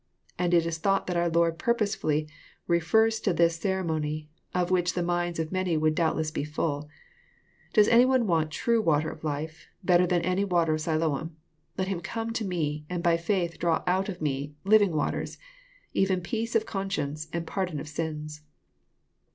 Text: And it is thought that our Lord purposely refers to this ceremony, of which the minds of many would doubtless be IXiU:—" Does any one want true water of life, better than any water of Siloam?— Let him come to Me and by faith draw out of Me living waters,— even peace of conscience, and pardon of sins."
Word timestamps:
And 0.39 0.51
it 0.55 0.65
is 0.65 0.79
thought 0.79 1.05
that 1.05 1.15
our 1.15 1.29
Lord 1.29 1.59
purposely 1.59 2.27
refers 2.65 3.19
to 3.19 3.33
this 3.33 3.57
ceremony, 3.59 4.31
of 4.51 4.71
which 4.71 4.95
the 4.95 5.03
minds 5.03 5.37
of 5.37 5.51
many 5.51 5.77
would 5.77 5.93
doubtless 5.93 6.31
be 6.31 6.41
IXiU:—" 6.43 6.87
Does 7.73 7.87
any 7.87 8.03
one 8.05 8.25
want 8.25 8.49
true 8.49 8.81
water 8.81 9.11
of 9.11 9.23
life, 9.23 9.67
better 9.83 10.07
than 10.07 10.23
any 10.23 10.43
water 10.43 10.73
of 10.73 10.81
Siloam?— 10.81 11.35
Let 11.77 11.87
him 11.87 11.99
come 12.01 12.33
to 12.33 12.43
Me 12.43 12.83
and 12.89 13.03
by 13.03 13.15
faith 13.15 13.59
draw 13.59 13.83
out 13.85 14.09
of 14.09 14.23
Me 14.23 14.55
living 14.63 14.93
waters,— 14.95 15.37
even 15.93 16.21
peace 16.21 16.55
of 16.55 16.65
conscience, 16.65 17.27
and 17.31 17.45
pardon 17.45 17.79
of 17.79 17.87
sins." 17.87 18.41